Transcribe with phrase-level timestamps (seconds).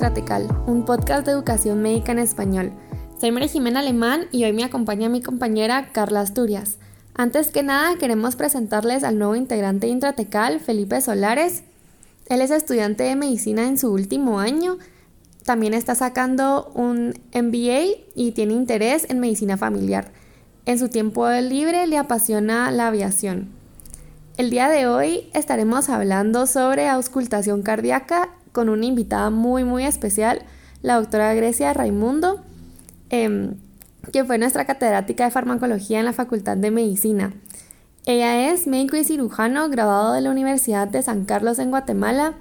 [0.00, 2.72] Intratecal, un podcast de educación médica en español.
[3.20, 6.78] Soy María Jimena Alemán y hoy me acompaña mi compañera Carla Asturias.
[7.14, 11.64] Antes que nada, queremos presentarles al nuevo integrante de Intratecal, Felipe Solares.
[12.30, 14.78] Él es estudiante de medicina en su último año.
[15.44, 20.12] También está sacando un MBA y tiene interés en medicina familiar.
[20.64, 23.50] En su tiempo libre le apasiona la aviación.
[24.38, 30.42] El día de hoy estaremos hablando sobre auscultación cardíaca con una invitada muy muy especial,
[30.82, 32.40] la doctora Grecia Raimundo,
[33.10, 33.56] em,
[34.12, 37.32] que fue nuestra catedrática de farmacología en la Facultad de Medicina.
[38.06, 42.34] Ella es médico y cirujano graduado de la Universidad de San Carlos en Guatemala,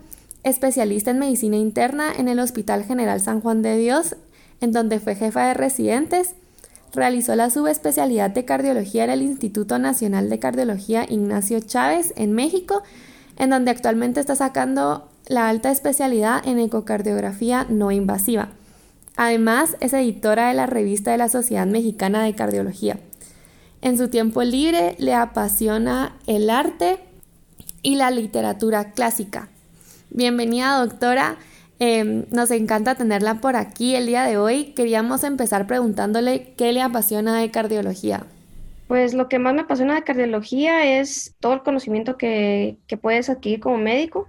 [0.44, 4.16] especialista en medicina interna en el Hospital General San Juan de Dios,
[4.62, 6.36] en donde fue jefa de residentes.
[6.94, 12.82] Realizó la subespecialidad de cardiología en el Instituto Nacional de Cardiología Ignacio Chávez en México,
[13.38, 18.50] en donde actualmente está sacando la alta especialidad en ecocardiografía no invasiva.
[19.16, 22.98] Además, es editora de la revista de la Sociedad Mexicana de Cardiología.
[23.82, 26.98] En su tiempo libre le apasiona el arte
[27.84, 29.50] y la literatura clásica.
[30.10, 31.38] Bienvenida, doctora.
[31.78, 34.74] Em, nos encanta tenerla por aquí el día de hoy.
[34.76, 38.26] Queríamos empezar preguntándole qué le apasiona de cardiología.
[38.88, 43.30] Pues lo que más me apasiona de cardiología es todo el conocimiento que, que puedes
[43.30, 44.28] adquirir como médico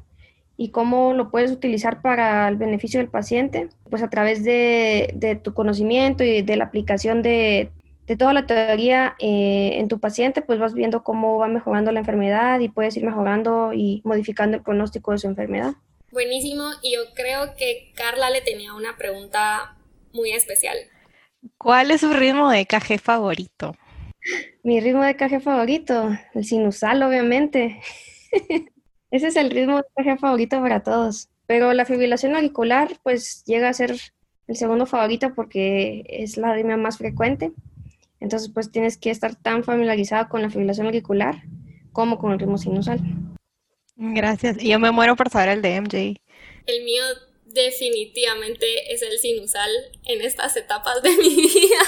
[0.60, 5.54] y cómo lo puedes utilizar para el beneficio del paciente, pues a través de, tu
[5.54, 7.70] conocimiento y de la aplicación de,
[8.18, 12.60] toda la teoría eh, en tu paciente, pues vas viendo cómo va mejorando la enfermedad
[12.60, 15.72] y puedes ir mejorando y modificando el pronóstico de su enfermedad.
[16.12, 19.78] Buenísimo, y yo creo que Carla le tenía una pregunta
[20.12, 20.76] muy especial.
[21.56, 23.74] ¿Cuál es su ritmo de caje favorito?
[24.62, 27.80] Mi ritmo de caje favorito, el sinusal, obviamente.
[29.10, 31.28] Ese es el ritmo de viaje favorito para todos.
[31.46, 33.96] Pero la fibrilación auricular, pues llega a ser
[34.46, 37.52] el segundo favorito porque es la arritmia más frecuente.
[38.20, 41.42] Entonces, pues tienes que estar tan familiarizado con la fibrilación auricular
[41.92, 43.00] como con el ritmo sinusal.
[43.96, 44.62] Gracias.
[44.62, 45.96] Y yo me muero por saber el de MJ.
[46.66, 47.02] El mío
[47.52, 49.70] definitivamente es el sinusal
[50.04, 51.84] en estas etapas de mi vida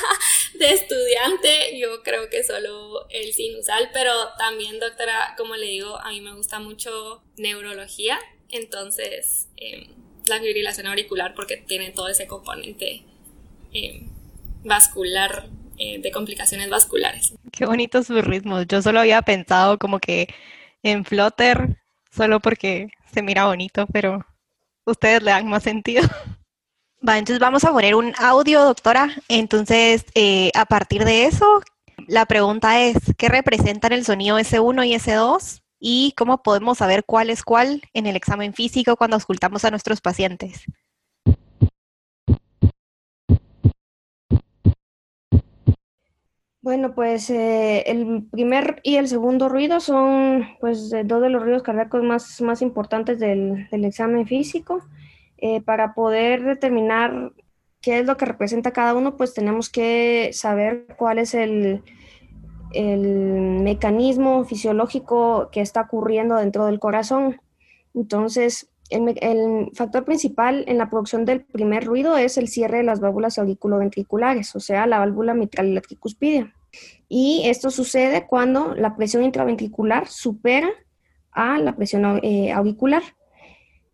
[0.55, 1.79] de estudiante.
[1.79, 6.35] Yo creo que solo el sinusal, pero también, doctora, como le digo, a mí me
[6.35, 8.19] gusta mucho neurología,
[8.51, 9.89] entonces em,
[10.27, 13.03] la fibrilación auricular porque tiene todo ese componente
[13.73, 14.09] em,
[14.65, 17.35] vascular, eh, de complicaciones vasculares.
[17.51, 18.67] Qué bonitos sus ritmos.
[18.69, 20.29] Yo solo había pensado como que
[20.83, 24.25] en Flutter, solo porque se mira bonito, pero
[24.87, 26.03] ustedes le dan más sentido.
[27.07, 29.11] Va, entonces vamos a poner un audio, doctora.
[29.29, 31.63] Entonces, eh, a partir de eso,
[32.07, 35.63] la pregunta es, ¿qué representan el sonido S1 y S2?
[35.81, 40.01] ¿Y cómo podemos saber cuál es cuál en el examen físico cuando auscultamos a nuestros
[40.01, 40.65] pacientes?
[46.63, 51.65] Bueno, pues eh, el primer y el segundo ruido son pues dos de los ruidos
[51.65, 54.81] cardíacos más, más importantes del, examen físico.
[55.39, 57.33] Eh, para poder determinar
[57.81, 61.83] qué es lo que representa cada uno, pues tenemos que saber cuál es el,
[62.73, 67.41] el mecanismo fisiológico que está ocurriendo dentro del corazón.
[67.93, 73.01] Entonces, el, factor principal en la producción del primer ruido es el cierre de las
[73.01, 76.55] válvulas auriculoventriculares, o sea, la válvula mitral y la tricuspidia.
[77.09, 80.71] Y esto sucede cuando la presión intraventricular supera
[81.31, 83.03] a la presión eh, auricular.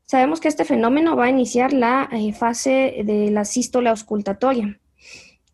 [0.04, 4.78] Sabemos que este fenómeno va a iniciar la eh, fase de la sístole auscultatoria.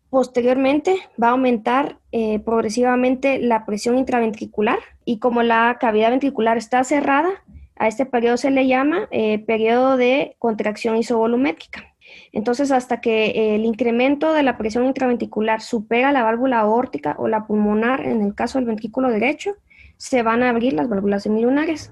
[0.09, 6.83] Posteriormente va a aumentar eh, progresivamente la presión intraventricular y como la cavidad ventricular está
[6.83, 7.43] cerrada,
[7.77, 11.95] a este periodo se le llama eh, periodo de contracción isovolumétrica.
[12.31, 17.45] Entonces, hasta que el incremento de la presión intraventricular supera la válvula aórtica o la
[17.45, 19.55] pulmonar, en el caso del ventrículo derecho,
[19.97, 21.91] se van a abrir las válvulas semilunares.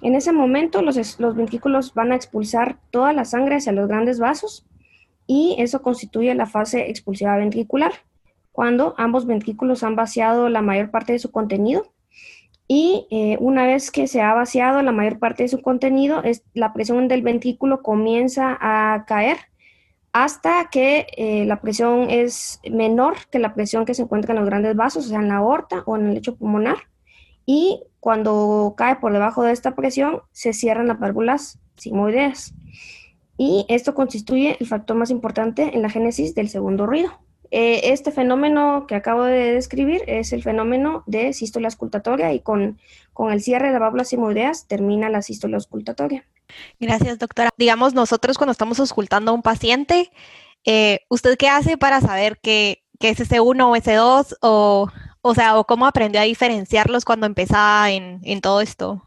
[0.00, 4.18] En ese momento, los, los ventrículos van a expulsar toda la sangre hacia los grandes
[4.18, 4.66] vasos
[5.26, 7.92] y eso constituye la fase expulsiva ventricular,
[8.52, 11.92] cuando ambos ventrículos han vaciado la mayor parte de su contenido
[12.68, 16.22] y eh, una vez que se ha vaciado la mayor parte de su contenido,
[16.52, 19.38] la presión del ventrículo comienza a caer
[20.12, 24.46] hasta que eh, la presión es menor que la presión que se encuentra en los
[24.46, 26.76] grandes vasos, o sea, en la aorta o en el lecho pulmonar.
[27.46, 32.52] Y cuando cae por debajo de esta presión, se cierran las válvulas sigmoideas.
[33.38, 37.12] Y esto constituye el factor más importante en la génesis del segundo ruido.
[37.50, 42.78] Eh, este fenómeno que acabo de describir es el fenómeno de sístole auscultatoria y con,
[43.12, 46.24] con el cierre de las válvulas simoideas termina la sístole auscultatoria.
[46.80, 47.50] Gracias, doctora.
[47.56, 50.10] Digamos, nosotros cuando estamos auscultando a un paciente,
[50.64, 54.36] eh, ¿usted qué hace para saber que, es S1 o S2?
[54.40, 54.88] O,
[55.20, 59.02] o sea, o cómo aprendió a diferenciarlos cuando empezaba en, todo esto.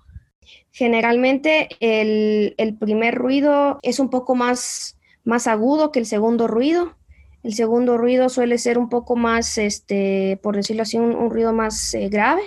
[0.72, 6.96] Generalmente el, primer ruido es un poco más, más agudo que el segundo ruido.
[7.44, 11.94] El segundo ruido suele ser un poco más, este, por decirlo así, un, ruido más
[11.94, 12.44] eh, grave.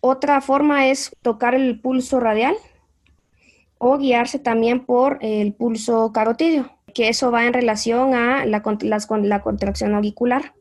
[0.00, 2.54] Otra forma es tocar el pulso radial
[3.78, 8.62] o guiarse también por el pulso carotidio, que eso va en relación a la,
[9.22, 10.54] la contracción auricular.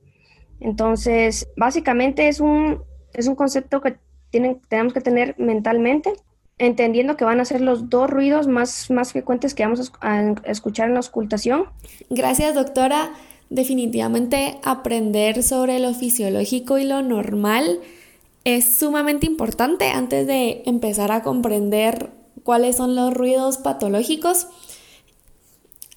[0.60, 2.84] Entonces, básicamente es un,
[3.14, 3.98] es un concepto que
[4.30, 6.14] tienen, tenemos que tener mentalmente,
[6.58, 10.88] entendiendo que van a ser los dos ruidos más, más frecuentes que vamos a escuchar
[10.88, 11.66] en la auscultación.
[12.10, 13.12] Gracias, doctora.
[13.52, 17.82] Definitivamente aprender sobre lo fisiológico y lo normal
[18.46, 22.12] es sumamente importante antes de empezar a comprender
[22.46, 24.48] cuáles son los ruidos patológicos.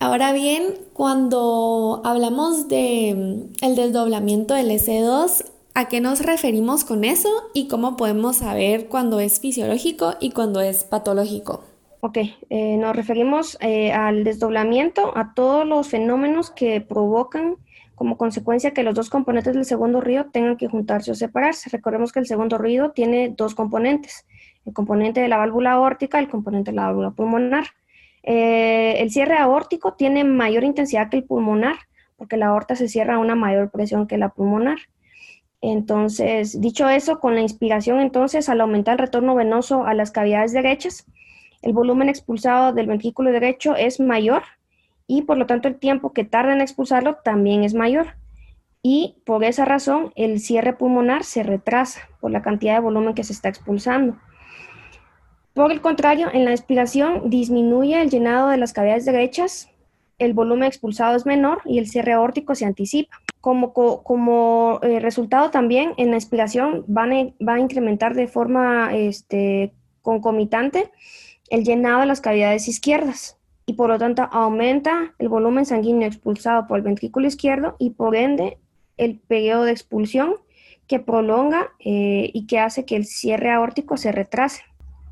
[0.01, 7.05] Ahora bien, cuando hablamos de mm, el desdoblamiento del S2, ¿a qué nos referimos con
[7.05, 11.63] eso y cómo podemos saber cuándo es fisiológico y cuándo es patológico?
[12.07, 12.19] Ok,
[12.51, 17.57] eh, nos referimos eh, al desdoblamiento, a todos los fenómenos que provocan
[17.95, 21.71] como consecuencia que los dos componentes del segundo ruido tengan que juntarse o separarse.
[21.71, 24.27] Recordemos que el segundo ruido tiene dos componentes,
[24.67, 27.69] el componente de la válvula aórtica y el componente de la válvula pulmonar.
[28.23, 31.77] Eh, el cierre aórtico tiene mayor intensidad que el pulmonar,
[32.19, 34.77] porque la aorta se cierra a una mayor presión que la pulmonar.
[35.63, 40.53] Entonces, dicho eso, con la inspiración, entonces, al aumentar el retorno venoso a las cavidades
[40.53, 41.07] derechas,
[41.65, 44.43] el volumen expulsado del ventrículo derecho es mayor
[45.07, 48.17] y por lo tanto el tiempo que tarda en expulsarlo también es mayor.
[48.83, 53.25] Y por esa razón el cierre pulmonar se retrasa por la cantidad de volumen que
[53.25, 54.19] se está expulsando.
[55.55, 59.71] Por el contrario, en la expiración disminuye el llenado de las cavidades derechas,
[60.19, 63.17] el volumen expulsado es menor y el cierre aórtico se anticipa.
[63.41, 69.73] Como, como eh, resultado también en la expiración van va a incrementar de forma este,
[70.03, 70.91] concomitante
[71.51, 76.67] el llenado de las cavidades izquierdas y por lo tanto aumenta el volumen sanguíneo expulsado
[76.67, 78.59] por el ventrículo izquierdo y por ende
[78.97, 80.37] el periodo de expulsión
[80.87, 84.63] que prolonga eh, y que hace que el cierre aórtico se retrase.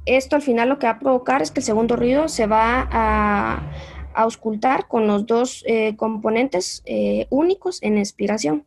[0.05, 2.89] Esto al final lo que va a provocar es que el segundo ruido se va
[2.91, 3.73] a,
[4.15, 8.67] auscultar con los dos eh, componentes eh, únicos en expiración.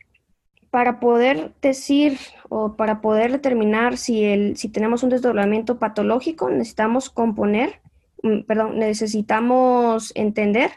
[0.71, 2.17] Para poder decir
[2.50, 7.81] o para poder determinar si, el, si tenemos un desdoblamiento patológico, necesitamos componer,
[8.24, 10.71] mm, perdón, necesitamos entender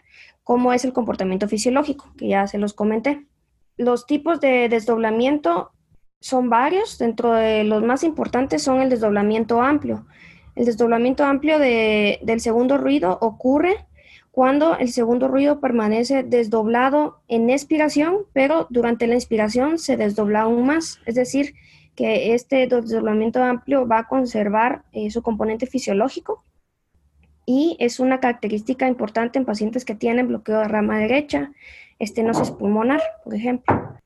[0.44, 3.26] cómo es el comportamiento fisiológico, que ya se los comenté.
[3.76, 5.72] Los tipos de desdoblamiento
[6.20, 10.06] son varios, dentro de los más importantes son el desdoblamiento amplio,
[10.58, 13.86] el desdoblamiento amplio del segundo ruido ocurre
[14.38, 20.64] cuando el segundo ruido permanece desdoblado en expiración, pero durante la inspiración se desdobla aún
[20.64, 21.00] más.
[21.06, 21.54] Es decir,
[21.96, 26.44] que este desdoblamiento amplio va a conservar eh, su componente fisiológico
[27.46, 31.50] y es una característica importante en pacientes que tienen bloqueo de rama derecha,
[31.98, 33.98] estenosis pulmonar, por ejemplo.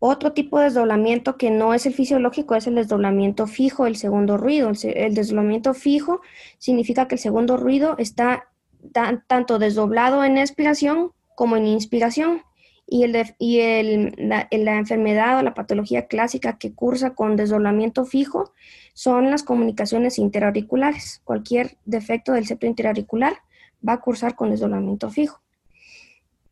[0.00, 4.36] Otro tipo de desdoblamiento que no es el fisiológico es el desdoblamiento fijo, el segundo
[4.36, 4.72] ruido.
[4.82, 6.22] El, desdoblamiento fijo
[6.58, 8.48] significa que el segundo ruido está
[8.92, 12.42] tanto desdoblado en expiración como en inspiración.
[12.88, 18.52] Y, el y la, la, enfermedad o la patología clásica que cursa con desdoblamiento fijo
[18.94, 21.20] son las comunicaciones interauriculares.
[21.24, 23.38] Cualquier defecto del septo interauricular
[23.86, 25.40] va a cursar con desdoblamiento fijo.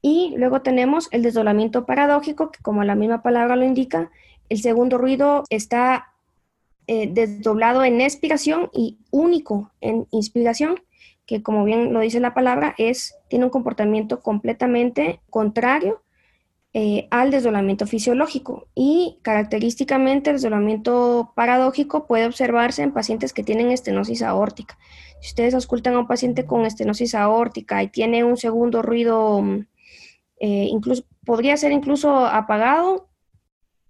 [0.02, 4.10] Y luego tenemos el desdoblamiento paradójico, que como la misma palabra lo indica,
[4.50, 6.12] el segundo ruido está
[6.86, 10.82] eh, desdoblado en expiración y único en inspiración,
[11.26, 16.02] que como bien lo dice la palabra, es, tiene un comportamiento completamente contrario
[16.76, 18.66] eh, al desdoblamiento fisiológico.
[18.74, 24.76] Y característicamente el desdoblamiento paradójico puede observarse en pacientes que tienen estenosis aórtica.
[25.20, 29.42] Si ustedes auscultan a un paciente con estenosis aórtica y tiene un segundo ruido
[30.40, 33.08] eh, incluso, podría ser incluso apagado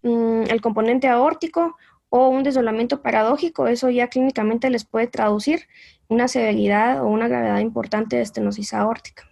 [0.02, 1.76] mm, el componente aórtico
[2.16, 5.66] o un desdoblamiento paradójico, eso ya clínicamente les puede traducir
[6.06, 9.28] una severidad o una gravedad importante de estenosis aórtica.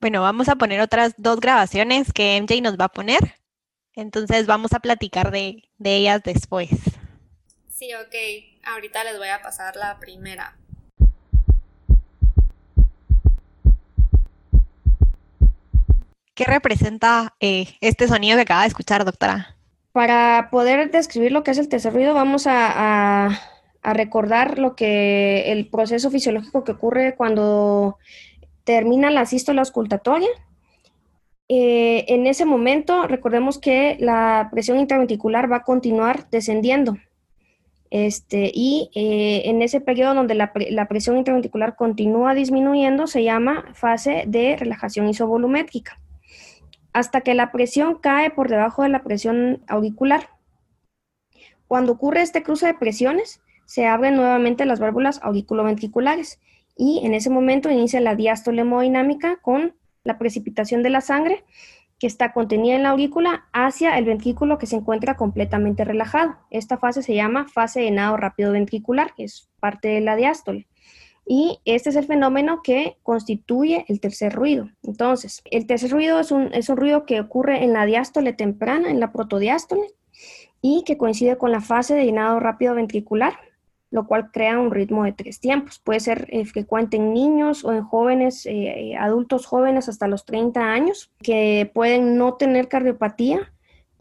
[0.00, 3.34] Bueno, vamos a poner otras dos grabaciones que MJ nos va a poner.
[3.94, 6.70] Entonces vamos a platicar de, de ellas después.
[7.68, 8.64] Sí, ok.
[8.64, 10.56] Ahorita les voy a pasar la primera.
[16.34, 19.51] ¿Qué representa eh, este sonido que acaba de escuchar, doctora?
[19.92, 23.38] Para poder describir lo que es el tercer ruido, vamos a,
[23.84, 27.98] recordar lo que el proceso fisiológico que ocurre cuando
[28.64, 30.28] termina la sístole auscultatoria.
[31.48, 36.96] Eh, en ese momento, recordemos que la presión intraventricular va a continuar descendiendo.
[37.92, 40.50] Este, y eh, en ese periodo donde la,
[40.88, 46.00] presión intraventricular continúa disminuyendo, se llama fase de relajación isovolumétrica,
[46.92, 50.28] hasta que la presión cae por debajo de la presión auricular.
[51.66, 56.40] Cuando ocurre este cruce de presiones, se abren nuevamente las válvulas auriculoventriculares
[56.76, 61.44] y en ese momento inicia la diástole hemodinámica con la precipitación de la sangre
[61.98, 66.34] que está contenida en la aurícula hacia el ventrículo que se encuentra completamente relajado.
[66.50, 70.66] Esta fase se llama fase de nado rápido ventricular, que es parte de la diástole.
[71.34, 74.68] Y este es el fenómeno que constituye el tercer ruido.
[74.82, 78.90] Entonces, el tercer ruido es un, es un ruido que ocurre en la diástole temprana,
[78.90, 79.94] en la protodiástole,
[80.60, 83.32] y que coincide con la fase de llenado rápido ventricular
[83.90, 85.78] lo cual crea un ritmo de tres tiempos.
[85.78, 90.60] Puede ser eh, frecuente en niños o en jóvenes, eh, adultos jóvenes hasta los 30
[90.60, 93.52] años, que pueden no tener cardiopatía,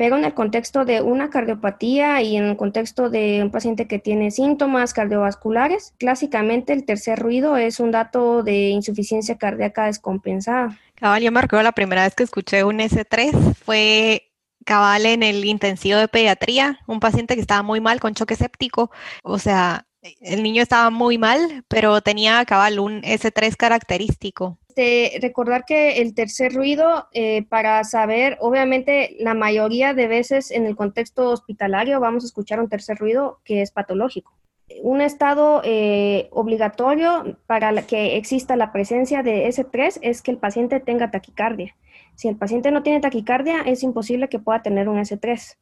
[0.02, 4.00] pero en el contexto de una cardiopatía y en el contexto de un paciente que
[4.00, 10.76] tiene síntomas cardiovasculares, clásicamente el tercer ruido es un dato de insuficiencia cardíaca descompensada.
[10.96, 14.32] Cabal, yo me recuerdo la primera vez que escuché un S3 fue
[14.66, 18.90] cabal en el intensivo de pediatría, un paciente que estaba muy mal con choque séptico,
[19.22, 19.86] o sea,
[20.20, 24.58] el niño estaba muy mal, pero tenía cabal un S3 característico.
[24.76, 30.66] De recordar que el tercer ruido, eh, para saber, obviamente la mayoría de veces en
[30.66, 34.34] el contexto hospitalario vamos a escuchar un tercer ruido que es patológico.
[34.82, 40.80] Un estado eh, obligatorio para que exista la presencia de S3 es que el paciente
[40.80, 41.76] tenga taquicardia.
[42.16, 45.58] Si el paciente no tiene taquicardia, es imposible que pueda tener un S3.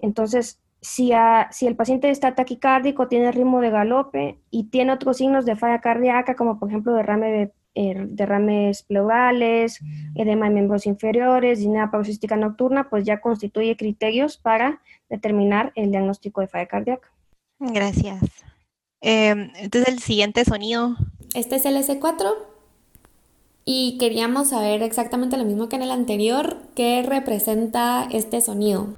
[0.00, 1.12] Entonces, si,
[1.50, 5.80] si, el paciente está taquicárdico, tiene ritmo de galope y tiene otros signos de falla
[5.80, 9.80] cardíaca, como por ejemplo derrame eh, derrames pleurales,
[10.14, 16.40] edema de miembros inferiores, disnea paroxística nocturna, pues ya constituye criterios para determinar el diagnóstico
[16.40, 17.10] de falla cardíaca.
[17.58, 18.22] Gracias.
[19.00, 20.96] Em, entonces, el siguiente sonido.
[21.34, 22.32] Este es el S4
[23.64, 28.88] y queríamos saber exactamente lo mismo que en el anterior, qué representa este sonido.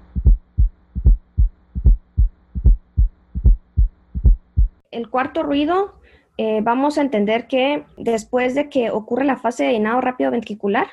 [4.90, 5.94] El cuarto ruido,
[6.38, 10.86] eh, vamos a entender que después de que ocurre la fase de llenado rápido ventricular,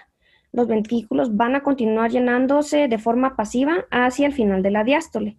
[0.51, 5.37] los ventrículos van a continuar llenándose de forma pasiva hacia el final de la diástole.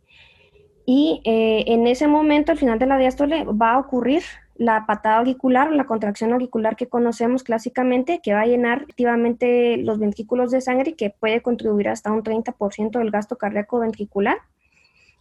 [0.86, 4.22] Y eh, en ese momento, al final de la diástole, va a ocurrir
[4.56, 9.78] la patada auricular o la contracción auricular que conocemos clásicamente, que va a llenar activamente
[9.78, 14.36] los ventrículos de sangre y que puede contribuir hasta un 30% del gasto cardíaco ventricular.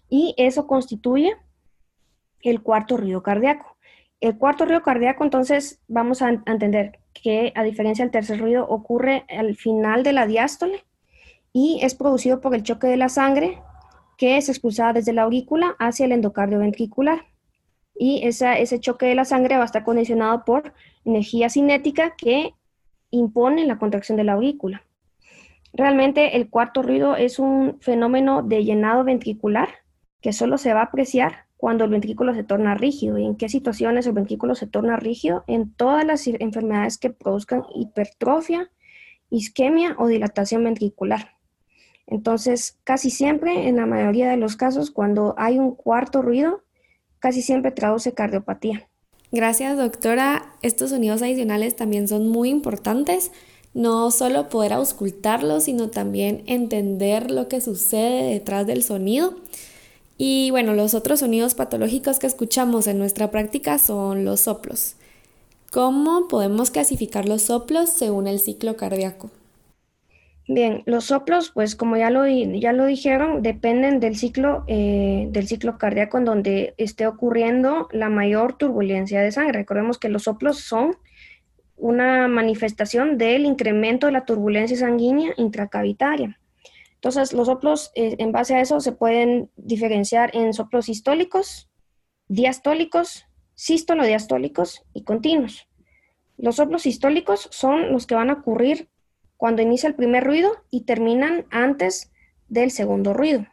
[0.09, 1.35] Y eso constituye
[2.41, 3.72] el cuarto ruido cardíaco.
[4.23, 9.25] El cuarto ruido cardíaco, entonces, vamos a entender que a diferencia del tercer ruido, ocurre
[9.27, 10.85] al final de la diástole
[11.51, 13.61] y es producido por el choque de la sangre
[14.17, 17.25] que es expulsada desde la aurícula hacia el endocardio ventricular
[17.95, 22.53] y ese choque de la sangre va a estar condicionado por energía cinética que
[23.11, 24.85] impone la contracción de la aurícula.
[25.73, 29.67] Realmente el cuarto ruido es un fenómeno de llenado ventricular
[30.21, 33.17] que solo se va a apreciar cuando el ventrículo se torna rígido.
[33.17, 35.45] ¿Y en qué situaciones el ventrículo se torna rígido?
[35.47, 38.69] En todas las enfermedades que produzcan hipertrofia,
[39.29, 41.37] isquemia o dilatación ventricular.
[42.05, 46.63] Entonces, casi siempre, en la mayoría de los casos, cuando hay un cuarto ruido,
[47.19, 48.89] casi siempre traduce cardiopatía.
[49.31, 50.57] Gracias, doctora.
[50.63, 53.31] Estos sonidos adicionales también son muy importantes.
[53.73, 59.35] No solo poder auscultarlos, sino también entender lo que sucede detrás del sonido.
[60.17, 64.95] Y bueno, los otros sonidos patológicos que escuchamos en nuestra práctica son los soplos.
[65.71, 69.31] ¿Cómo podemos clasificar los soplos según el ciclo cardíaco?
[70.47, 75.47] Bien, los soplos, pues como ya lo, ya lo dijeron, dependen del ciclo, eh, del
[75.47, 79.59] ciclo cardíaco en donde esté ocurriendo la mayor turbulencia de sangre.
[79.59, 80.97] Recordemos que los soplos son
[81.77, 86.37] una manifestación del incremento de la turbulencia sanguínea intracavitaria.
[87.03, 91.69] Entonces, los soplos, eh, en base a eso, se pueden diferenciar en soplos sistólicos,
[92.29, 95.67] diastólicos, sístolo-diastólicos y continuos.
[96.37, 98.87] Los soplos sistólicos son los que van a ocurrir
[99.35, 102.09] cuando inicia el primer ruido y terminan antes
[102.47, 103.47] del segundo ruido.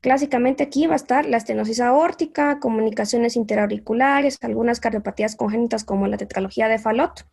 [0.00, 6.16] Clásicamente aquí va a estar la estenosis aórtica, comunicaciones interauriculares, algunas cardiopatías congénitas como la
[6.16, 7.26] tetralogía de Fallot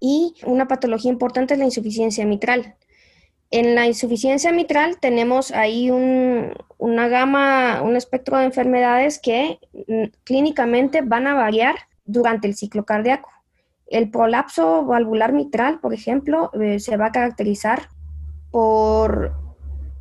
[0.00, 2.74] y una patología importante es la insuficiencia mitral.
[3.50, 10.04] En la insuficiencia mitral tenemos ahí un, una gama, un espectro de enfermedades que mm,
[10.24, 13.30] clínicamente van a variar durante el ciclo cardíaco.
[13.86, 17.88] El prolapso valvular mitral, por ejemplo, eh, se va a caracterizar
[18.50, 19.32] por,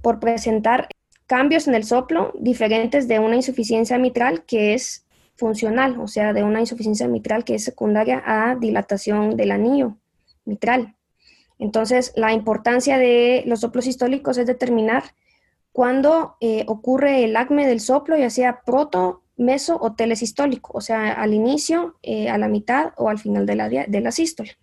[0.02, 0.88] por presentar
[1.28, 6.44] cambios en el soplo diferentes de una insuficiencia mitral que es funcional, o sea, de
[6.44, 9.98] una insuficiencia mitral que es secundaria a dilatación del anillo
[10.46, 10.96] mitral.
[11.60, 15.04] Entonces, la importancia de los soplos sistólicos es determinar
[15.72, 21.12] cuándo eh, ocurre el acme del soplo, ya sea proto, meso o telesistólico, o sea,
[21.12, 24.58] al inicio, eh, a la mitad o al final de la, de la sístole.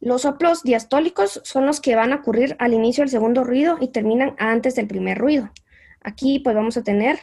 [0.00, 3.88] Los soplos diastólicos son los que van a ocurrir al inicio del segundo ruido y
[3.88, 5.50] terminan antes del primer ruido.
[6.00, 7.18] Aquí pues vamos a tener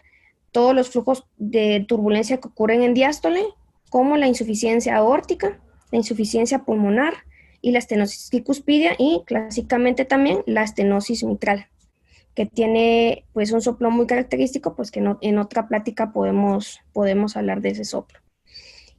[0.51, 3.45] todos los flujos de turbulencia que ocurren en diástole,
[3.89, 5.59] como la insuficiencia aórtica,
[5.91, 7.13] la insuficiencia pulmonar
[7.61, 11.67] y la estenosis tricuspidia y clásicamente también la estenosis mitral,
[12.35, 17.61] que tiene pues un soplo muy característico, pues que en otra plática podemos, podemos hablar
[17.61, 18.19] de ese soplo.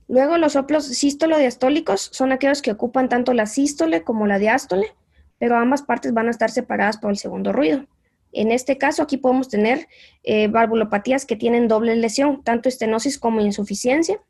[0.08, 4.94] Luego los soplos sístolo-diastólicos son aquellos que ocupan tanto la sístole como la diástole,
[5.38, 7.84] pero ambas partes van a estar separadas por el segundo ruido.
[8.32, 9.86] En este caso, aquí podemos tener
[10.22, 14.20] eh, valvulopatías que tienen doble lesión, tanto estenosis como insuficiencia,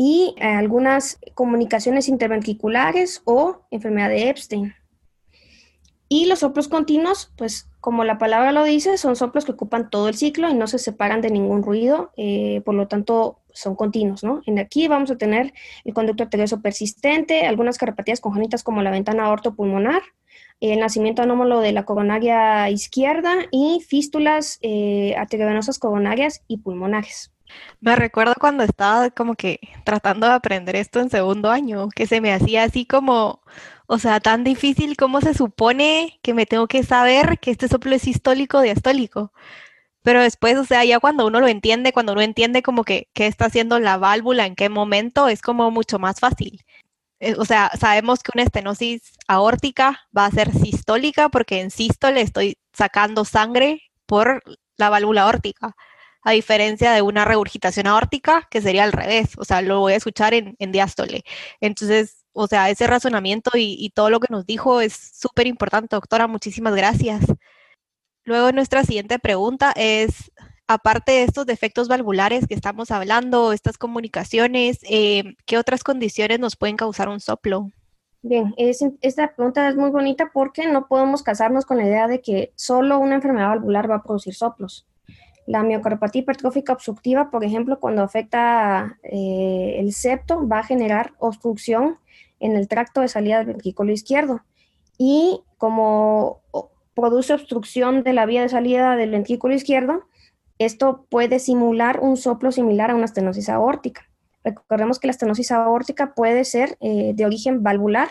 [0.00, 4.74] y algunas comunicaciones interventriculares o enfermedad de Epstein.
[6.08, 10.08] Y los soplos continuos, pues como la palabra lo dice, son soplos que ocupan todo
[10.08, 14.22] el ciclo y no se separan de ningún ruido, eh, por lo tanto son continuos,
[14.22, 14.40] ¿no?
[14.46, 15.52] En aquí vamos a tener
[15.84, 20.02] el conducto arterioso persistente, algunas cardiopatías congénitas como la ventana ortopulmonar,
[20.60, 27.32] el nacimiento anómalo de la coronaria izquierda y fístulas eh, arteriovenosas coronarias y pulmonares.
[27.80, 32.20] Me recuerdo cuando estaba como que tratando de aprender esto en segundo año, que se
[32.20, 33.42] me hacía así como,
[33.86, 37.94] o sea, tan difícil como se supone que me tengo que saber que este soplo
[37.94, 39.32] es sistólico diastólico.
[40.02, 43.26] Pero después, o sea, ya cuando uno lo entiende, cuando uno entiende como que qué
[43.26, 46.64] está haciendo la válvula, en qué momento, es como mucho más fácil.
[47.20, 52.20] Eh, o sea, sabemos que una estenosis aórtica va a ser sistólica porque en sístole
[52.20, 54.42] estoy sacando sangre por
[54.76, 55.76] la válvula aórtica
[56.22, 59.96] a diferencia de una regurgitación aórtica, que sería al revés, o sea, lo voy a
[59.96, 61.24] escuchar en, diástole.
[61.60, 66.26] Entonces, o sea, ese razonamiento y, todo lo que nos dijo es súper importante, doctora,
[66.26, 67.24] muchísimas gracias.
[68.24, 70.30] Luego nuestra siguiente pregunta es,
[70.66, 76.56] aparte de estos defectos valvulares que estamos hablando, estas comunicaciones, eh, ¿qué otras condiciones nos
[76.56, 77.70] pueden causar un soplo?
[78.20, 82.52] Bien, esta pregunta es muy bonita porque no podemos casarnos con la idea de que
[82.56, 84.87] solo una enfermedad valvular va a producir soplos.
[85.48, 91.96] La miocardopatía hipertrófica obstructiva, por ejemplo, cuando afecta eh, el septo, va a generar obstrucción
[92.38, 94.42] en el tracto de salida del ventrículo izquierdo.
[94.98, 96.42] Y como
[96.92, 100.02] produce obstrucción de la vía de salida del ventrículo izquierdo,
[100.58, 104.02] esto puede simular un soplo similar a una estenosis aórtica.
[104.44, 108.10] Recordemos que la estenosis aórtica puede ser eh, de origen valvular,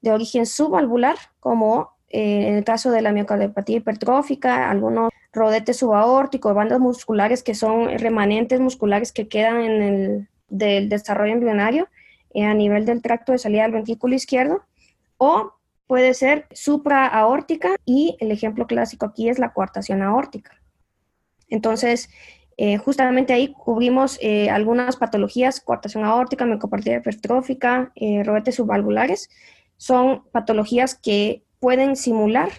[0.00, 6.52] de origen subvalvular, como eh, en el caso de la miocardiopatía hipertrófica, algunos rodete subaórtico,
[6.52, 11.88] bandas musculares que son remanentes musculares que quedan en el del desarrollo embrionario
[12.34, 14.62] eh, a nivel del tracto de salida del ventrículo izquierdo,
[15.16, 15.52] o
[15.86, 20.52] puede ser supraaórtica y el ejemplo clásico aquí es la coartación aórtica.
[21.48, 22.10] Entonces,
[22.58, 27.92] eh, justamente ahí cubrimos eh, algunas patologías, coartación aórtica, miocardopatía hipertrófica,
[28.24, 29.30] rodetes subvalvulares,
[29.76, 32.50] son patologías que pueden simular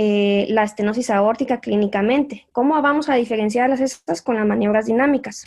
[0.00, 2.46] eh, la estenosis aórtica clínicamente.
[2.52, 5.46] ¿Cómo vamos a diferenciar las estas con las maniobras dinámicas?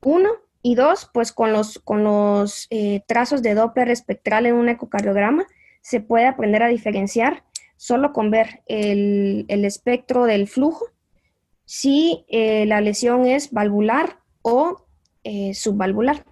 [0.00, 0.30] Uno,
[0.62, 5.44] y dos, pues con los, con los eh, trazos de Doppler espectral en un ecocardiograma
[5.80, 7.42] se puede aprender a diferenciar
[7.76, 10.86] solo con ver el, espectro del flujo
[11.64, 14.86] si eh, la lesión es valvular o
[15.52, 16.24] subvalvular.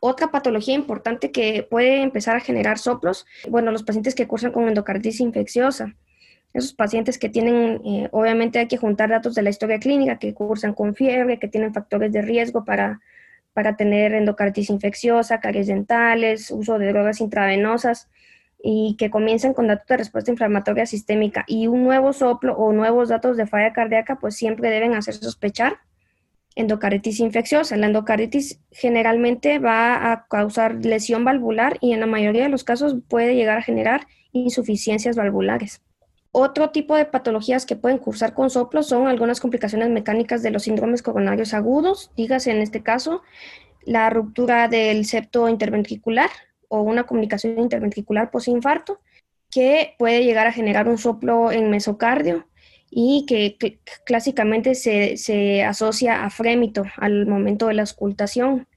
[0.00, 4.66] Otra patología importante que puede empezar a generar soplos, bueno, los pacientes que cursan con
[4.66, 5.94] endocarditis infecciosa
[6.54, 10.34] esos pacientes que tienen, eh, obviamente hay que juntar datos de la historia clínica, que
[10.34, 13.00] cursan con fiebre, que tienen factores de riesgo para,
[13.52, 18.08] para tener endocarditis infecciosa, caries dentales, uso de drogas intravenosas
[18.62, 23.08] y que comienzan con datos de respuesta inflamatoria sistémica y un nuevo soplo o nuevos
[23.08, 25.78] datos de falla cardíaca, pues siempre deben hacer sospechar
[26.56, 27.76] endocarditis infecciosa.
[27.76, 32.96] La endocarditis generalmente va a causar lesión valvular y en la mayoría de los casos
[33.08, 35.82] puede llegar a generar insuficiencias valvulares.
[36.40, 40.62] Otro tipo de patologías que pueden cursar con soplo son algunas complicaciones mecánicas de los
[40.62, 43.22] síndromes coronarios agudos, dígase en este caso
[43.82, 46.30] la ruptura del septo interventricular
[46.68, 49.00] o una comunicación interventricular posinfarto,
[49.50, 52.46] que puede llegar a generar un soplo en mesocardio
[52.88, 58.68] y que clásicamente se, asocia a frémito al momento de la auscultación.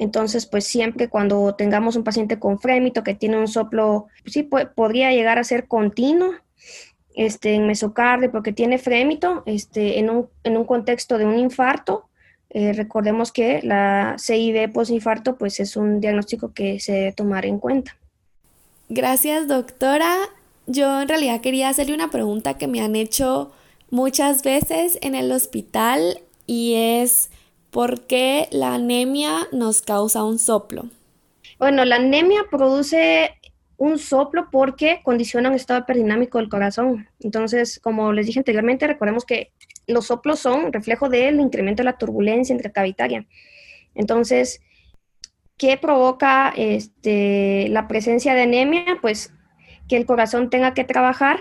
[0.00, 4.48] Entonces, pues siempre cuando tengamos un paciente con frémito que tiene un soplo, pues sí,
[4.76, 6.34] podría llegar a ser continuo
[7.16, 12.08] este, en mesocardio porque tiene frémito este, en, un, en un contexto de un infarto.
[12.50, 17.58] Eh, recordemos que la CIV posinfarto pues es un diagnóstico que se debe tomar en
[17.58, 17.96] cuenta.
[18.88, 20.14] Gracias, doctora.
[20.68, 23.50] Yo en realidad quería hacerle una pregunta que me han hecho
[23.90, 27.30] muchas veces en el hospital y es
[27.70, 30.86] ¿por qué la anemia nos causa un soplo?
[31.58, 33.32] Bueno, la anemia produce
[33.76, 37.08] un soplo porque condiciona un estado perdinámico del corazón.
[37.20, 39.52] Entonces, como les dije anteriormente, recordemos que
[39.86, 43.26] los soplos son reflejo del incremento de la turbulencia intracavitaria.
[43.94, 44.60] Entonces,
[45.56, 48.98] ¿qué provoca este, la presencia de anemia?
[49.00, 49.32] Pues
[49.88, 51.40] que el corazón tenga que trabajar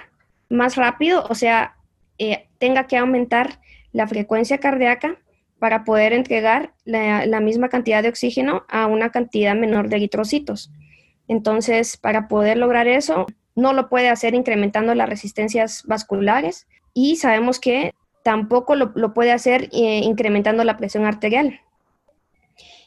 [0.50, 1.76] más rápido, o sea,
[2.20, 3.60] eh, tenga que aumentar
[3.92, 5.20] la frecuencia cardíaca
[5.60, 10.72] para poder entregar la, misma cantidad de oxígeno a una cantidad menor de eritrocitos.
[11.28, 17.60] Entonces, para poder lograr eso, no lo puede hacer incrementando las resistencias vasculares y sabemos
[17.60, 17.94] que
[18.24, 21.62] tampoco lo, puede hacer eh, incrementando la presión arterial.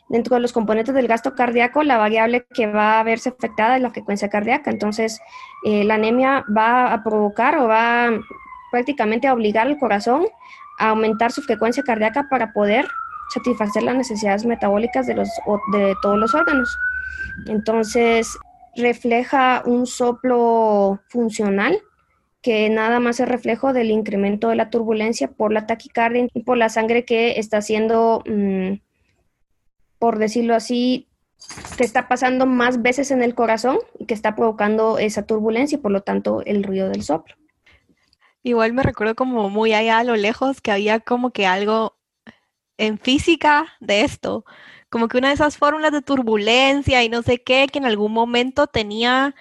[0.09, 3.83] Dentro de los componentes del gasto cardíaco, la variable que va a verse afectada es
[3.83, 4.71] la frecuencia cardíaca.
[4.71, 5.21] Entonces,
[5.65, 8.11] eh, la anemia va a provocar o va
[8.71, 10.27] prácticamente a obligar al corazón
[10.89, 12.87] aumentar su frecuencia cardíaca para poder
[13.33, 15.29] satisfacer las necesidades metabólicas de, los,
[15.73, 16.77] de todos los órganos.
[17.47, 18.37] Entonces,
[18.77, 21.79] refleja un soplo funcional
[22.43, 26.57] que nada más es reflejo del incremento de la turbulencia por la taquicardia y por
[26.57, 28.81] la sangre que está haciendo, mm,
[29.99, 31.07] por decirlo así,
[31.77, 35.81] que está pasando más veces en el corazón y que está provocando esa turbulencia y
[35.81, 37.35] por lo tanto el ruido del soplo.
[38.43, 41.97] Igual me recuerdo como muy allá a lo lejos que había como que algo
[42.79, 44.45] en física de esto,
[44.89, 48.13] como que una de esas fórmulas de turbulencia y no sé qué, que en algún
[48.13, 49.35] momento tenía,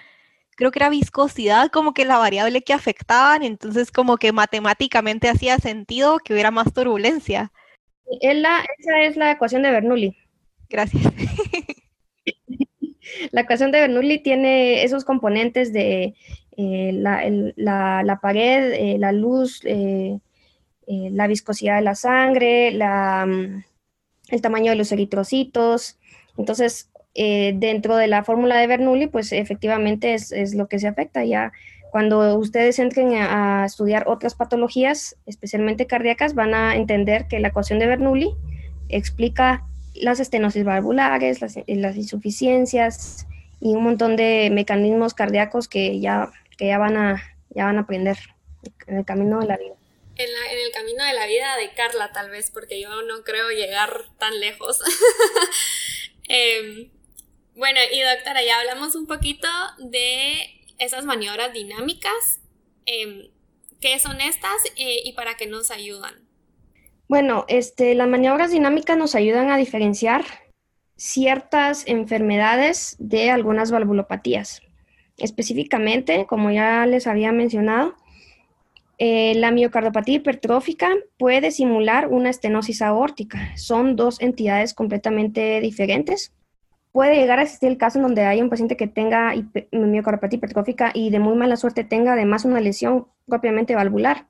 [0.58, 5.58] creo que era viscosidad, como que la variable que afectaban, entonces como que matemáticamente hacía
[5.58, 7.54] sentido que hubiera más turbulencia.
[8.22, 10.18] la, esa es la ecuación de Bernoulli.
[10.70, 11.02] Gracias.
[13.32, 16.14] la ecuación de Bernoulli tiene esos componentes de
[16.62, 20.20] eh, la, pared, eh, la luz, eh,
[20.86, 23.64] la viscosidad de la sangre, la mm,
[24.32, 25.98] el tamaño de los eritrocitos.
[26.38, 31.24] Entonces, dentro de la fórmula de Bernoulli, pues efectivamente es, lo que se afecta.
[31.24, 31.54] Ya
[31.92, 37.80] cuando ustedes entren a, estudiar otras patologías, especialmente cardíacas, van a entender que la ecuación
[37.80, 38.36] de Bernoulli
[38.90, 41.56] explica las estenosis valvulares, las,
[41.96, 43.28] insuficiencias
[43.62, 47.82] y un montón de mecanismos cardíacos que ya, que ya, van a, ya van a
[47.82, 48.18] aprender
[48.86, 49.80] en el camino de la vida
[50.20, 54.06] en, el camino de la vida de Carla, tal vez, porque yo no creo llegar
[54.18, 54.82] tan lejos.
[56.32, 56.92] Em,
[57.56, 59.48] bueno, y doctora, ya hablamos un poquito
[59.80, 62.40] de esas maniobras dinámicas.
[62.86, 63.32] Em,
[63.82, 66.30] ¿Qué son estas eh, y para qué nos ayudan?
[67.08, 70.24] Bueno, este, las maniobras dinámicas nos ayudan a diferenciar
[70.98, 74.62] ciertas enfermedades de algunas valvulopatías.
[75.20, 77.96] Específicamente, como ya les había mencionado,
[78.98, 83.56] eh, la miocardiopatía hipertrófica puede simular una estenosis aórtica.
[83.56, 86.34] Son dos entidades completamente diferentes.
[86.92, 89.34] Puede llegar a existir el caso en donde hay un paciente que tenga
[89.72, 94.28] miocardiopatía hipertrófica y de muy mala suerte tenga además una lesión propiamente valvular.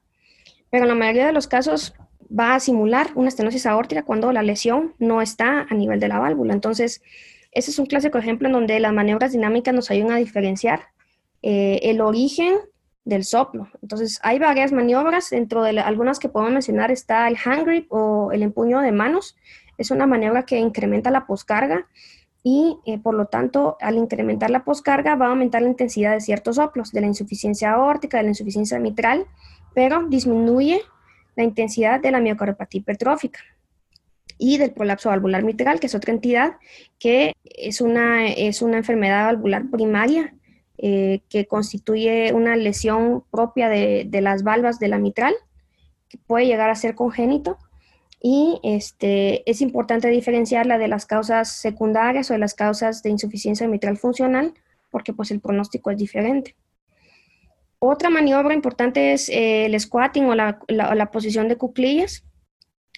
[0.69, 1.95] Pero en la mayoría de los casos
[2.37, 6.19] va a simular una estenosis aórtica cuando la lesión no está a nivel de la
[6.19, 6.53] válvula.
[6.53, 7.01] Entonces,
[7.51, 10.81] ese es un clásico ejemplo en donde las maniobras dinámicas nos ayudan a diferenciar
[11.41, 12.57] eh, el origen
[13.05, 13.67] del soplo.
[13.81, 18.31] Entonces, hay varias maniobras, dentro de algunas que podemos mencionar está el hand grip o
[18.31, 19.35] el empuño de manos.
[19.77, 21.87] Es una maniobra que incrementa la poscarga
[22.43, 26.21] y, eh, por lo tanto, al incrementar la poscarga va a aumentar la intensidad de
[26.21, 29.25] ciertos soplos, de la insuficiencia aórtica, de la insuficiencia mitral,
[29.73, 30.81] pero disminuye
[31.35, 33.39] la intensidad de la miocardiopatía hipertrófica
[34.39, 36.53] y del prolapso valvular mitral, que es otra entidad
[36.97, 40.33] que es una, es una enfermedad valvular primaria
[40.77, 45.35] eh, que constituye una lesión propia de, las valvas de la mitral,
[46.07, 47.57] que puede llegar a ser congénito.
[48.21, 53.67] Y este, es importante diferenciarla de las causas secundarias o de las causas de insuficiencia
[53.67, 54.53] mitral funcional,
[54.89, 56.55] porque pues el pronóstico es diferente.
[57.79, 62.25] Otra maniobra importante es eh, el squatting o la, la, posición de cuclillas.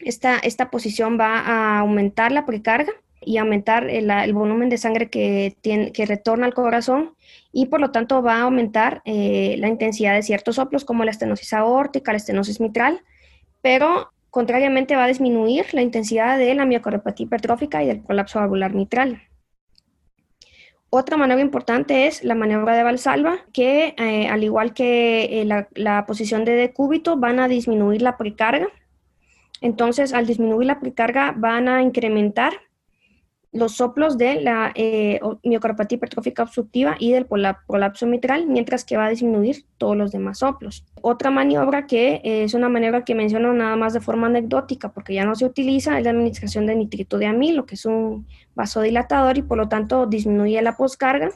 [0.04, 2.92] Esta, esta posición va a aumentar la precarga
[3.24, 7.16] y aumentar el, volumen de sangre que, tiene, que retorna al corazón
[7.52, 11.12] y por lo tanto va a aumentar eh, la intensidad de ciertos soplos como la
[11.12, 13.02] estenosis aórtica, la estenosis mitral,
[13.62, 18.74] pero contrariamente va a disminuir la intensidad de la miocardiopatía hipertrófica y del colapso valvular
[18.74, 19.22] mitral.
[20.90, 25.70] Otra maniobra importante es la maniobra de Valsalva, que eh, al igual que eh, la,
[25.74, 28.68] la, posición de decúbito van a disminuir la precarga.
[29.62, 32.54] Entonces, al disminuir la precarga van a incrementar
[33.54, 39.08] los soplos de la eh, miocardiopatía hipertrófica obstructiva y del prolapso mitral, mientras que va
[39.08, 40.86] a disminuir todos los demás soplos.
[41.02, 45.14] Otra maniobra que eh, es una maniobra que menciono nada más de forma anecdótica, porque
[45.14, 49.38] ya no se utiliza, es la administración de nitrito de amilo, que es un vasodilatador
[49.38, 51.32] y por lo tanto disminuye la poscarga,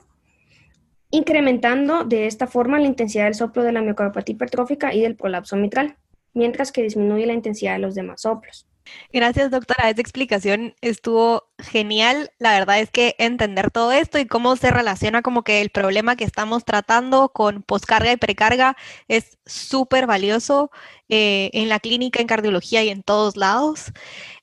[1.12, 5.58] incrementando de esta forma la intensidad del soplo de la miocardiopatía hipertrófica y del prolapso
[5.58, 5.98] mitral,
[6.36, 8.68] mientras que disminuye la intensidad de los demás soplos.
[9.12, 9.90] Gracias, doctora.
[9.90, 12.30] Esa explicación estuvo genial.
[12.38, 16.16] La verdad es que entender todo esto y cómo se relaciona como que el problema
[16.16, 18.76] que estamos tratando con poscarga y precarga
[19.08, 20.70] es súper valioso
[21.10, 23.92] eh, en la clínica, en cardiología y en todos lados.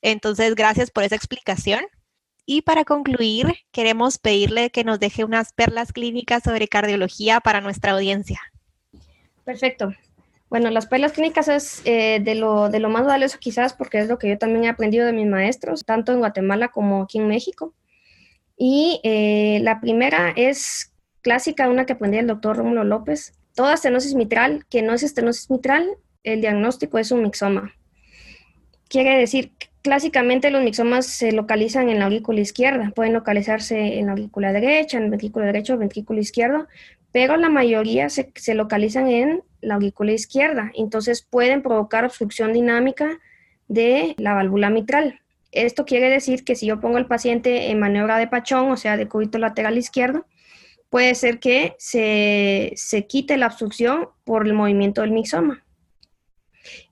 [0.01, 1.85] Entonces, gracias por esa explicación.
[2.45, 7.93] Y para concluir, queremos pedirle que nos deje unas perlas clínicas sobre cardiología para nuestra
[7.93, 8.41] audiencia.
[9.45, 9.93] Perfecto.
[10.53, 14.09] Bueno, las perlas clínicas es eh, de, lo, de lo más valioso quizás porque es
[14.09, 17.27] lo que yo también he aprendido de mis maestros, tanto en Guatemala como aquí en
[17.27, 17.73] México.
[18.59, 23.33] Y eh, la primera es clásica, una que aprendí el doctor Rómulo López.
[23.55, 25.89] Toda estenosis mitral, que no es estenosis mitral,
[26.23, 27.73] el diagnóstico es un mixoma.
[28.91, 34.13] Quiere decir, clásicamente los mixomas se localizan en la aurícula izquierda, pueden localizarse en la
[34.13, 36.67] aurícula derecha, en el ventrículo derecho o ventrículo izquierdo,
[37.11, 43.19] pero la mayoría se, se localizan en la aurícula izquierda, entonces pueden provocar obstrucción dinámica
[43.69, 45.21] de la válvula mitral.
[45.53, 48.97] Esto quiere decir que si yo pongo al paciente en maniobra de pachón, o sea,
[48.97, 50.27] de cúbito lateral izquierdo,
[50.91, 55.65] puede ser que se, se quite la obstrucción por el movimiento del mixoma.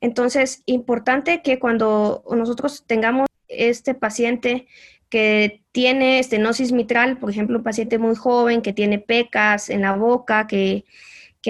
[0.00, 4.66] Entonces, importante que cuando nosotros tengamos este paciente
[5.09, 9.92] que tiene estenosis mitral, por ejemplo, un paciente muy joven que tiene pecas en la
[9.92, 10.85] boca, que,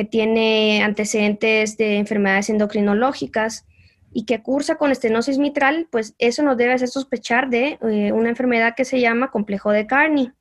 [0.04, 3.66] tiene antecedentes de enfermedades endocrinológicas
[4.12, 8.28] y que cursa con estenosis mitral, pues eso nos debe hacer sospechar de eh, una
[8.28, 10.32] enfermedad que se llama complejo de Carney,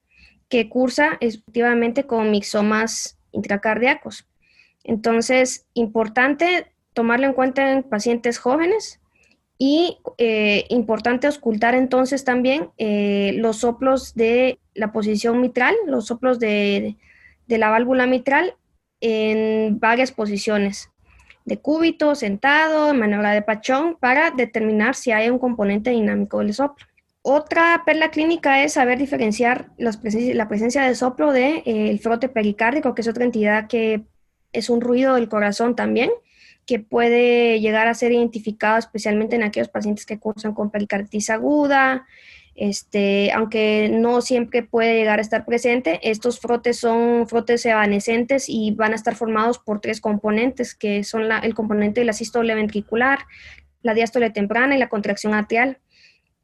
[0.48, 4.28] que cursa efectivamente con mixomas intracardíacos.
[4.84, 9.00] Entonces, importante tomarlo en cuenta en pacientes jóvenes
[9.58, 16.40] y eh, importante ocultar entonces también eh, los soplos de la posición mitral, los soplos
[16.40, 16.96] de,
[17.48, 18.56] la válvula mitral
[19.02, 20.90] en varias posiciones,
[21.46, 26.86] de cúbito, sentado, maniobra de pachón, para determinar si hay un componente dinámico del soplo.
[27.22, 32.96] Otra perla clínica es saber diferenciar la presencia de soplo del de, eh, frote pericárdico,
[32.96, 34.06] que es otra entidad que
[34.54, 36.12] es un ruido del corazón también,
[36.66, 42.06] que puede llegar a ser identificado especialmente en aquellos pacientes que cursan con pericarditis aguda,
[42.60, 48.72] este, aunque no siempre puede llegar a estar presente, estos frotes son frotes evanescentes y
[48.72, 53.20] van a estar formados por tres componentes, que son el componente de la sístole ventricular,
[53.82, 55.80] la diástole temprana y la contracción atrial.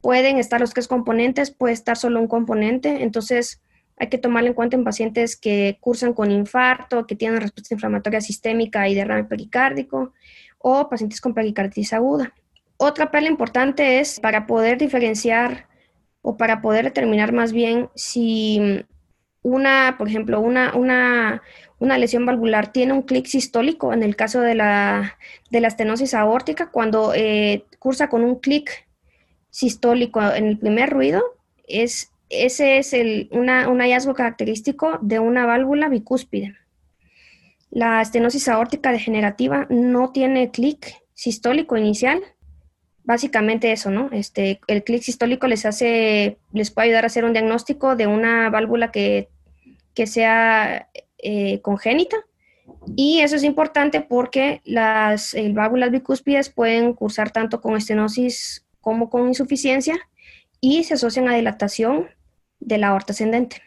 [0.00, 3.60] Pueden estar los tres componentes, puede estar solo un componente, entonces
[3.98, 8.22] hay que tomarlo en cuenta en pacientes que cursan con infarto, que tienen respuesta inflamatoria
[8.22, 10.14] sistémica y derrame pericárdico,
[10.56, 12.32] o pacientes con pericarditis aguda.
[12.78, 15.66] Otra perla importante es para poder diferenciar
[16.28, 18.84] o para poder determinar más bien si
[19.42, 21.40] una, por ejemplo, una, una,
[21.78, 25.16] una lesión valvular tiene un clic sistólico, en el caso de la,
[25.50, 28.88] de la estenosis aórtica, cuando eh, cursa con un clic
[29.50, 31.22] sistólico en el primer ruido,
[31.68, 33.46] es ese es el, un
[33.78, 36.56] hallazgo característico de una válvula bicúspide.
[37.70, 42.20] La estenosis aórtica degenerativa no tiene clic sistólico inicial.
[43.06, 44.08] Básicamente eso, ¿no?
[44.10, 48.50] Este, el clic sistólico les hace, les puede ayudar a hacer un diagnóstico de una
[48.50, 49.28] válvula que,
[50.06, 50.88] sea
[51.18, 52.16] eh, congénita.
[52.96, 59.08] Y eso es importante porque las eh, válvulas bicúspides pueden cursar tanto con estenosis como
[59.08, 59.96] con insuficiencia
[60.60, 62.08] y se asocian a dilatación
[62.58, 63.62] de la aorta ascendente,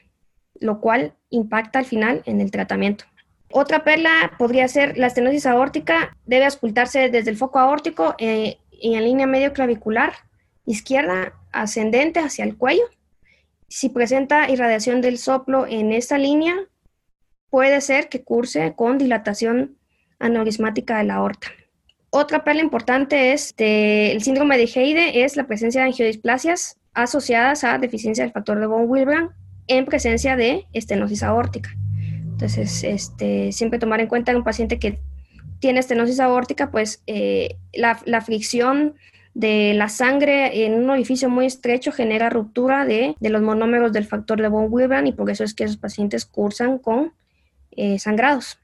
[0.59, 3.05] lo cual impacta al final en el tratamiento.
[3.51, 9.03] Otra perla podría ser la estenosis aórtica, debe auscultarse desde el foco aórtico eh, en
[9.03, 10.13] línea medio clavicular
[10.65, 12.83] izquierda ascendente hacia el cuello.
[13.67, 16.55] Si presenta irradiación del soplo en esta línea,
[17.49, 19.77] puede ser que curse con dilatación
[20.19, 21.47] aneurismática de la aorta.
[22.11, 27.77] Otra perla importante es el síndrome de Heide, es la presencia de angiodisplasias asociadas a
[27.77, 29.31] deficiencia del factor de von Willebrand
[29.67, 31.69] en presencia de estenosis aórtica.
[32.41, 34.99] Entonces, este, siempre tomar en cuenta en un paciente que
[35.59, 38.95] tiene estenosis aórtica, pues eh, la, fricción
[39.33, 44.05] de la sangre en un orificio muy estrecho genera ruptura de, de los monómeros del
[44.05, 47.13] factor de von Willebrand y por eso es que esos pacientes cursan con
[47.71, 48.59] eh, sangrados.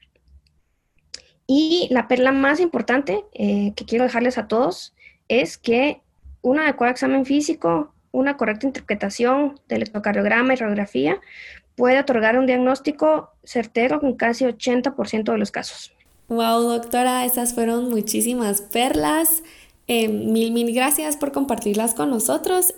[1.46, 4.94] Y la perla más importante eh, que quiero dejarles a todos
[5.28, 6.00] es que
[6.42, 11.20] un adecuado examen físico, una correcta interpretación del electrocardiograma y radiografía
[11.76, 15.95] puede otorgar un diagnóstico certero en casi 80% de los casos.
[16.28, 19.44] Wow, doctora, esas fueron muchísimas perlas.
[19.86, 22.74] Eh, mil, mil gracias por compartirlas con nosotros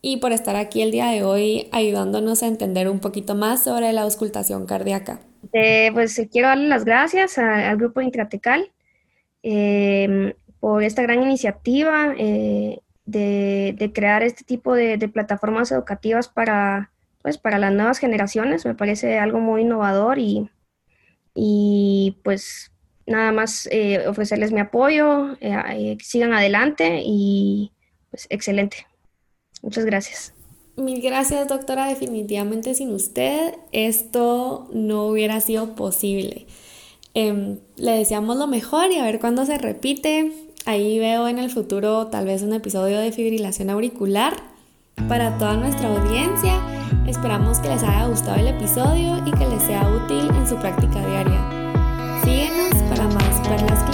[0.00, 3.92] y por estar aquí el día de hoy ayudándonos a entender un poquito más sobre
[3.92, 5.20] la auscultación cardíaca.
[5.52, 8.72] Eh, pues quiero darle las gracias al grupo Intratecal
[9.44, 16.90] eh, por esta gran iniciativa de, de, crear este tipo de, de, plataformas educativas para,
[17.22, 18.64] pues, para las nuevas generaciones.
[18.66, 20.50] Me parece algo muy innovador y,
[21.34, 22.71] y pues
[23.06, 27.72] nada más eh, ofrecerles mi apoyo, eh, eh, sigan adelante y
[28.10, 28.86] pues excelente.
[29.62, 30.34] Muchas gracias.
[30.76, 31.86] Mil gracias, doctora.
[31.86, 36.46] Definitivamente sin usted esto no hubiera sido posible.
[37.14, 40.32] Em, le deseamos lo mejor y a ver cuándo se repite.
[40.64, 44.34] Ahí veo en el futuro tal vez un episodio de fibrilación auricular
[45.08, 46.54] para toda nuestra audiencia.
[47.06, 51.06] Esperamos que les haya gustado el episodio y que les sea útil en su práctica
[51.06, 51.61] diaria.
[53.52, 53.91] Perlas